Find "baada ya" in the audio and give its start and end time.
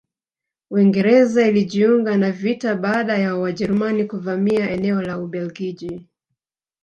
2.75-3.35